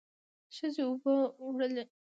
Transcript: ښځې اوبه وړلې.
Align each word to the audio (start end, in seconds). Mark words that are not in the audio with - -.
ښځې 0.55 0.81
اوبه 0.87 1.15
وړلې. 1.43 1.83